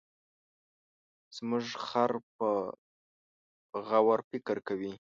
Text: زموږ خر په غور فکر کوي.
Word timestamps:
زموږ 1.35 1.65
خر 1.87 2.11
په 2.35 2.47
غور 3.87 4.19
فکر 4.29 4.57
کوي. 4.67 4.93